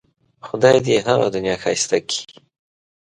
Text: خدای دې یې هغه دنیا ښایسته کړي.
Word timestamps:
خدای 0.47 0.77
دې 0.85 0.91
یې 0.97 1.05
هغه 1.07 1.27
دنیا 1.35 1.55
ښایسته 1.63 1.97
کړي. 2.09 2.21